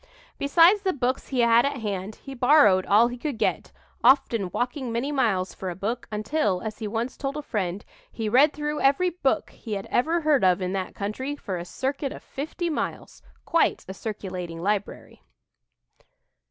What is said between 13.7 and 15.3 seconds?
a circulating library!